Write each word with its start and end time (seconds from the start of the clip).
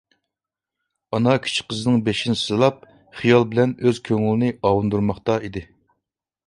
ئانا 1.17 1.35
كىچىك 1.43 1.67
قىزىنىڭ 1.73 2.01
بېشىنى 2.07 2.39
سىلاپ 2.45 2.81
خىيال 3.21 3.47
بىلەن 3.53 3.77
ئۆز 3.85 4.01
كۆڭلىنى 4.09 4.53
ئاۋۇندۇرماقتا 4.57 5.39
ئىدى. 5.49 5.67